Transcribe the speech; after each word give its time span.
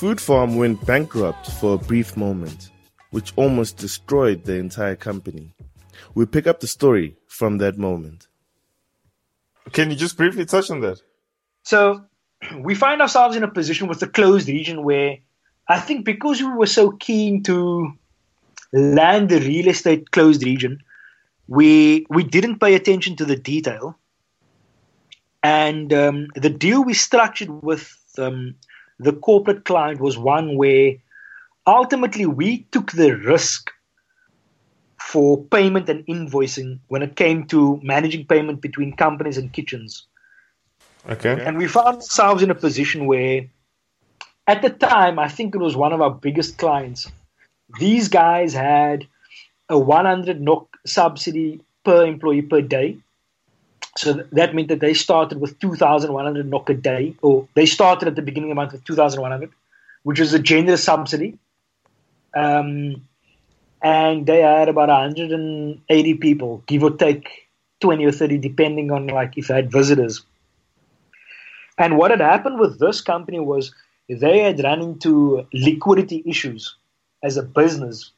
Food 0.00 0.18
Farm 0.18 0.56
went 0.56 0.86
bankrupt 0.86 1.50
for 1.60 1.74
a 1.74 1.76
brief 1.76 2.16
moment, 2.16 2.70
which 3.10 3.34
almost 3.36 3.76
destroyed 3.76 4.44
the 4.44 4.54
entire 4.54 4.96
company. 4.96 5.52
We 6.14 6.24
pick 6.24 6.46
up 6.46 6.60
the 6.60 6.66
story 6.66 7.18
from 7.26 7.58
that 7.58 7.76
moment. 7.76 8.26
Can 9.72 9.90
you 9.90 9.96
just 9.96 10.16
briefly 10.16 10.46
touch 10.46 10.70
on 10.70 10.80
that? 10.80 11.02
So 11.64 12.06
we 12.60 12.74
find 12.74 13.02
ourselves 13.02 13.36
in 13.36 13.42
a 13.42 13.50
position 13.50 13.88
with 13.88 14.00
the 14.00 14.06
closed 14.06 14.48
region 14.48 14.84
where 14.84 15.18
I 15.68 15.78
think 15.78 16.06
because 16.06 16.40
we 16.40 16.48
were 16.48 16.64
so 16.64 16.92
keen 16.92 17.42
to 17.42 17.92
land 18.72 19.28
the 19.28 19.40
real 19.40 19.68
estate 19.68 20.12
closed 20.12 20.42
region, 20.42 20.82
we 21.46 22.06
we 22.08 22.24
didn't 22.24 22.58
pay 22.58 22.74
attention 22.74 23.16
to 23.16 23.26
the 23.26 23.36
detail. 23.36 23.98
And 25.42 25.92
um, 25.92 26.28
the 26.36 26.48
deal 26.48 26.82
we 26.82 26.94
structured 26.94 27.50
with 27.50 27.94
um, 28.16 28.54
the 29.00 29.12
corporate 29.14 29.64
client 29.64 29.98
was 30.00 30.18
one 30.18 30.56
where 30.56 30.94
ultimately 31.66 32.26
we 32.26 32.66
took 32.70 32.92
the 32.92 33.16
risk 33.16 33.70
for 34.98 35.42
payment 35.44 35.88
and 35.88 36.06
invoicing 36.06 36.78
when 36.88 37.02
it 37.02 37.16
came 37.16 37.46
to 37.46 37.80
managing 37.82 38.26
payment 38.26 38.60
between 38.60 38.94
companies 38.94 39.38
and 39.38 39.52
kitchens. 39.52 40.06
Okay. 41.08 41.42
And 41.42 41.56
we 41.56 41.66
found 41.66 41.96
ourselves 41.96 42.42
in 42.42 42.50
a 42.50 42.54
position 42.54 43.06
where, 43.06 43.46
at 44.46 44.60
the 44.60 44.68
time, 44.68 45.18
I 45.18 45.28
think 45.28 45.54
it 45.54 45.58
was 45.58 45.74
one 45.74 45.94
of 45.94 46.02
our 46.02 46.10
biggest 46.10 46.58
clients. 46.58 47.10
These 47.78 48.08
guys 48.08 48.52
had 48.52 49.06
a 49.70 49.78
100 49.78 50.40
NOK 50.42 50.76
subsidy 50.84 51.60
per 51.84 52.04
employee 52.04 52.42
per 52.42 52.60
day. 52.60 52.98
So 53.96 54.24
that 54.32 54.54
meant 54.54 54.68
that 54.68 54.80
they 54.80 54.94
started 54.94 55.40
with 55.40 55.58
2,100 55.58 56.48
NOK 56.48 56.70
a 56.70 56.74
day, 56.74 57.14
or 57.22 57.48
they 57.54 57.66
started 57.66 58.08
at 58.08 58.16
the 58.16 58.22
beginning 58.22 58.50
of 58.50 58.54
the 58.54 58.60
month 58.60 58.72
with 58.72 58.84
2,100, 58.84 59.50
which 60.04 60.20
was 60.20 60.32
a 60.32 60.38
generous 60.38 60.84
subsidy. 60.84 61.38
Um, 62.34 63.08
and 63.82 64.26
they 64.26 64.40
had 64.42 64.68
about 64.68 64.88
180 64.88 66.14
people, 66.14 66.62
give 66.66 66.84
or 66.84 66.90
take 66.90 67.48
20 67.80 68.04
or 68.04 68.12
30, 68.12 68.38
depending 68.38 68.92
on 68.92 69.06
like 69.08 69.36
if 69.36 69.48
they 69.48 69.54
had 69.54 69.72
visitors. 69.72 70.22
And 71.78 71.96
what 71.96 72.10
had 72.10 72.20
happened 72.20 72.60
with 72.60 72.78
this 72.78 73.00
company 73.00 73.40
was 73.40 73.74
they 74.08 74.40
had 74.40 74.62
run 74.62 74.82
into 74.82 75.46
liquidity 75.52 76.22
issues 76.26 76.76
as 77.24 77.36
a 77.36 77.42
business. 77.42 78.12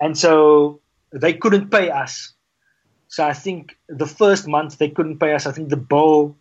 And 0.00 0.18
so 0.18 0.80
they 1.12 1.32
couldn't 1.32 1.70
pay 1.70 1.90
us. 1.90 2.32
So 3.14 3.24
I 3.24 3.32
think 3.32 3.76
the 3.88 4.06
first 4.06 4.48
month 4.48 4.78
they 4.78 4.88
couldn't 4.88 5.20
pay 5.20 5.34
us. 5.34 5.46
I 5.46 5.52
think 5.52 5.68
the 5.68 5.76
bill 5.76 6.34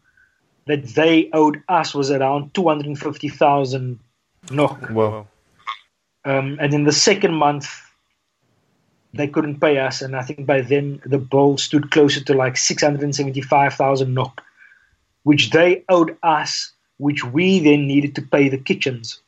that 0.66 0.84
they 0.96 1.30
owed 1.32 1.62
us 1.70 1.94
was 1.94 2.10
around 2.10 2.56
250,000 2.56 4.00
NOK. 4.50 4.90
Well, 4.90 5.28
Um, 6.26 6.58
and 6.60 6.74
in 6.74 6.86
the 6.86 6.92
second 6.92 7.36
month, 7.36 7.68
they 9.14 9.28
couldn't 9.28 9.60
pay 9.60 9.78
us. 9.78 10.02
And 10.02 10.16
I 10.16 10.24
think 10.24 10.48
by 10.48 10.62
then 10.62 11.00
the 11.06 11.20
bill 11.20 11.60
stood 11.60 11.92
closer 11.92 12.24
to 12.24 12.34
like 12.34 12.58
675,000 12.58 14.12
NOK, 14.12 14.42
which 15.22 15.52
they 15.52 15.84
owed 15.90 16.18
us, 16.24 16.72
which 16.98 17.24
we 17.24 17.60
then 17.60 17.86
needed 17.86 18.16
to 18.16 18.24
pay 18.24 18.50
the 18.50 18.58
kitchens. 18.58 19.22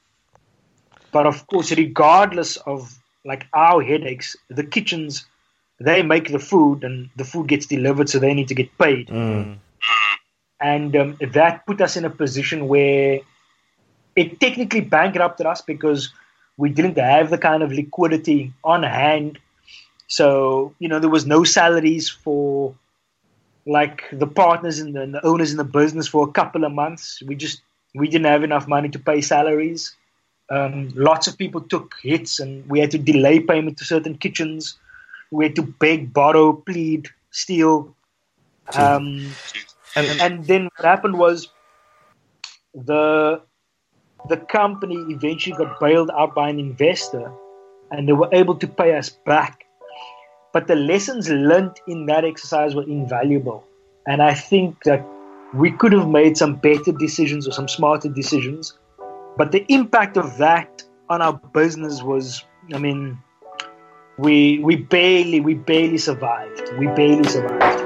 But 1.11 1.27
of 1.27 1.45
course, 1.45 1.71
regardless 1.71 2.57
of 2.57 2.97
like 3.23 3.45
our 3.53 3.83
headaches, 3.83 4.35
the 4.49 4.63
kitchens, 4.63 5.25
they 5.79 6.01
make 6.03 6.31
the 6.31 6.39
food 6.39 6.83
and 6.83 7.09
the 7.15 7.25
food 7.25 7.47
gets 7.47 7.65
delivered, 7.65 8.09
so 8.09 8.19
they 8.19 8.33
need 8.33 8.47
to 8.47 8.55
get 8.55 8.75
paid. 8.77 9.09
And 10.61 10.95
um, 10.95 11.17
that 11.33 11.65
put 11.65 11.81
us 11.81 11.97
in 11.97 12.05
a 12.05 12.09
position 12.09 12.67
where 12.67 13.19
it 14.15 14.39
technically 14.39 14.81
bankrupted 14.81 15.45
us 15.45 15.61
because 15.61 16.11
we 16.57 16.69
didn't 16.69 16.97
have 16.97 17.29
the 17.29 17.37
kind 17.37 17.61
of 17.61 17.71
liquidity 17.71 18.53
on 18.63 18.83
hand. 18.83 19.37
So, 20.07 20.73
you 20.79 20.87
know, 20.87 20.99
there 20.99 21.09
was 21.09 21.25
no 21.25 21.43
salaries 21.43 22.09
for 22.09 22.73
like 23.65 24.03
the 24.11 24.27
partners 24.27 24.79
and 24.79 24.95
the, 24.95 25.01
and 25.01 25.13
the 25.13 25.25
owners 25.25 25.51
in 25.51 25.57
the 25.57 25.63
business 25.63 26.07
for 26.07 26.27
a 26.27 26.31
couple 26.31 26.63
of 26.63 26.71
months. 26.71 27.21
We 27.23 27.35
just 27.35 27.61
we 27.93 28.07
didn't 28.07 28.27
have 28.27 28.43
enough 28.43 28.67
money 28.67 28.89
to 28.89 28.99
pay 28.99 29.21
salaries. 29.21 29.95
Um, 30.49 30.91
lots 30.95 31.27
of 31.27 31.37
people 31.37 31.61
took 31.61 31.95
hits, 32.01 32.39
and 32.39 32.67
we 32.69 32.79
had 32.79 32.91
to 32.91 32.97
delay 32.97 33.39
payment 33.39 33.77
to 33.79 33.85
certain 33.85 34.17
kitchens. 34.17 34.77
We 35.31 35.45
had 35.45 35.55
to 35.55 35.63
beg, 35.63 36.13
borrow, 36.13 36.53
plead, 36.53 37.07
steal. 37.31 37.95
Um, 38.73 39.31
and, 39.95 40.21
and 40.21 40.45
then 40.45 40.69
what 40.75 40.85
happened 40.85 41.17
was 41.17 41.49
the 42.73 43.41
the 44.27 44.37
company 44.37 44.95
eventually 45.09 45.55
got 45.55 45.79
bailed 45.79 46.09
out 46.09 46.33
by 46.33 46.49
an 46.49 46.59
investor, 46.59 47.31
and 47.91 48.07
they 48.07 48.13
were 48.13 48.29
able 48.31 48.55
to 48.55 48.67
pay 48.67 48.95
us 48.95 49.09
back. 49.09 49.65
But 50.51 50.67
the 50.67 50.75
lessons 50.75 51.29
learned 51.29 51.79
in 51.87 52.07
that 52.07 52.25
exercise 52.25 52.73
were 52.75 52.83
invaluable, 52.83 53.63
and 54.07 54.21
I 54.21 54.33
think 54.33 54.83
that 54.83 55.05
we 55.53 55.71
could 55.71 55.93
have 55.93 56.07
made 56.07 56.37
some 56.37 56.55
better 56.55 56.91
decisions 56.91 57.47
or 57.47 57.51
some 57.51 57.67
smarter 57.67 58.09
decisions. 58.09 58.77
But 59.37 59.51
the 59.51 59.65
impact 59.71 60.17
of 60.17 60.37
that 60.37 60.83
on 61.09 61.21
our 61.21 61.33
business 61.53 62.01
was, 62.01 62.43
I 62.73 62.79
mean, 62.79 63.19
we 64.17 64.59
we 64.59 64.75
barely 64.75 65.39
we 65.41 65.53
barely 65.53 65.97
survived. 65.97 66.71
We 66.77 66.87
barely 66.87 67.25
survived. 67.25 67.84